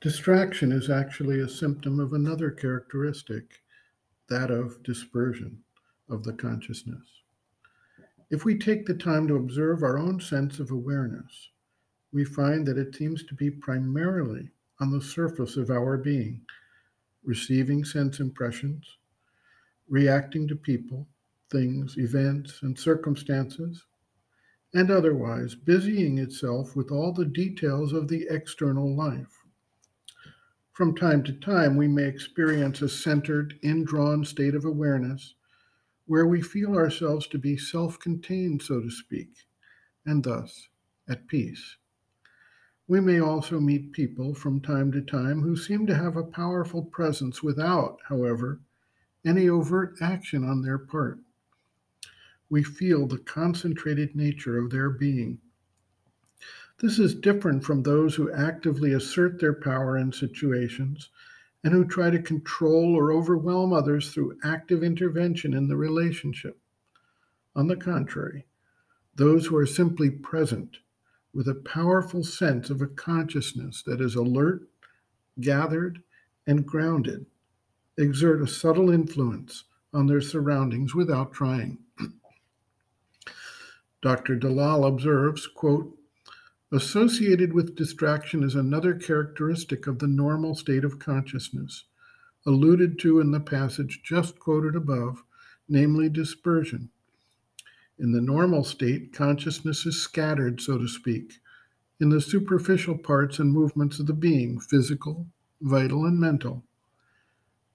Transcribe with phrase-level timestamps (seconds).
[0.00, 3.60] Distraction is actually a symptom of another characteristic,
[4.30, 5.62] that of dispersion
[6.08, 7.06] of the consciousness.
[8.30, 11.50] If we take the time to observe our own sense of awareness,
[12.12, 14.48] we find that it seems to be primarily
[14.80, 16.40] on the surface of our being,
[17.22, 18.96] receiving sense impressions,
[19.86, 21.06] reacting to people,
[21.50, 23.84] things, events, and circumstances,
[24.72, 29.39] and otherwise busying itself with all the details of the external life.
[30.80, 35.34] From time to time, we may experience a centered, indrawn state of awareness
[36.06, 39.28] where we feel ourselves to be self contained, so to speak,
[40.06, 40.70] and thus
[41.06, 41.76] at peace.
[42.88, 46.84] We may also meet people from time to time who seem to have a powerful
[46.84, 48.62] presence without, however,
[49.22, 51.18] any overt action on their part.
[52.48, 55.42] We feel the concentrated nature of their being
[56.80, 61.10] this is different from those who actively assert their power in situations
[61.62, 66.58] and who try to control or overwhelm others through active intervention in the relationship.
[67.54, 68.46] On the contrary,
[69.14, 70.78] those who are simply present
[71.34, 74.62] with a powerful sense of a consciousness that is alert,
[75.40, 76.02] gathered,
[76.46, 77.26] and grounded
[77.98, 81.78] exert a subtle influence on their surroundings without trying.
[84.02, 84.36] Dr.
[84.36, 85.99] Dalal observes, quote,
[86.72, 91.86] Associated with distraction is another characteristic of the normal state of consciousness,
[92.46, 95.24] alluded to in the passage just quoted above,
[95.68, 96.90] namely dispersion.
[97.98, 101.40] In the normal state, consciousness is scattered, so to speak,
[101.98, 105.26] in the superficial parts and movements of the being, physical,
[105.60, 106.62] vital, and mental.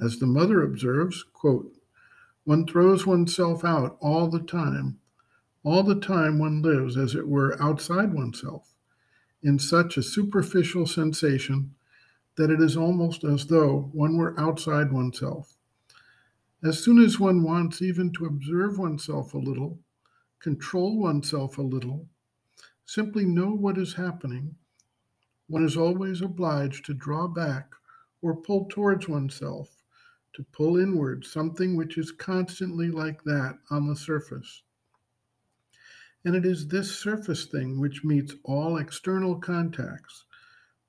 [0.00, 1.74] As the mother observes, quote,
[2.44, 5.00] one throws oneself out all the time.
[5.64, 8.73] All the time one lives, as it were, outside oneself
[9.44, 11.74] in such a superficial sensation
[12.36, 15.54] that it is almost as though one were outside oneself.
[16.64, 19.78] As soon as one wants even to observe oneself a little,
[20.40, 22.08] control oneself a little,
[22.86, 24.56] simply know what is happening,
[25.46, 27.70] one is always obliged to draw back
[28.22, 29.82] or pull towards oneself,
[30.32, 34.63] to pull inward something which is constantly like that on the surface.
[36.24, 40.24] And it is this surface thing which meets all external contacts,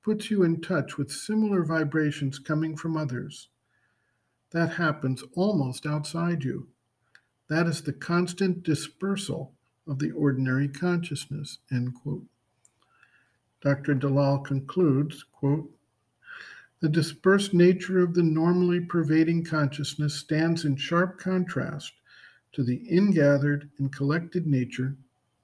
[0.02, 3.48] puts you in touch with similar vibrations coming from others.
[4.52, 6.68] That happens almost outside you.
[7.48, 9.52] That is the constant dispersal
[9.86, 11.58] of the ordinary consciousness.
[11.70, 12.24] End quote.
[13.60, 13.94] Dr.
[13.94, 15.70] Dalal concludes, quote,
[16.80, 21.92] the dispersed nature of the normally pervading consciousness stands in sharp contrast
[22.52, 24.96] to the ingathered and collected nature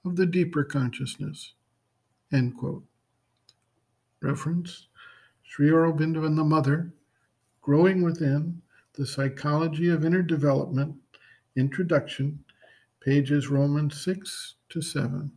[0.05, 1.53] of the deeper consciousness.
[2.31, 2.83] End quote.
[4.21, 4.87] Reference
[5.43, 6.93] Sri Aurobindo and the Mother,
[7.61, 8.61] Growing Within,
[8.93, 10.95] The Psychology of Inner Development,
[11.55, 12.43] Introduction,
[12.99, 15.31] pages Romans 6 to 7.